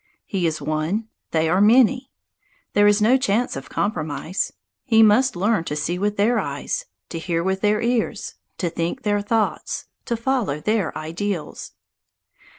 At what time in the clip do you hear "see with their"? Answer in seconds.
5.75-6.39